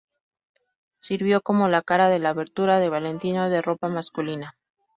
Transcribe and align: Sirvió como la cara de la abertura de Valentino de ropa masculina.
Sirvió 0.99 1.41
como 1.43 1.67
la 1.67 1.83
cara 1.83 2.09
de 2.09 2.17
la 2.17 2.29
abertura 2.29 2.79
de 2.79 2.89
Valentino 2.89 3.51
de 3.51 3.61
ropa 3.61 3.87
masculina. 3.87 4.55